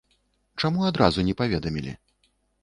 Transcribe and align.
Чаму 0.63 0.87
адразу 0.91 1.27
не 1.27 1.35
паведамілі? 1.43 1.93